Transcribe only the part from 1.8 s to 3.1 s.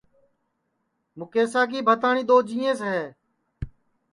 بھتاٹؔی دؔو جینٚیس ہے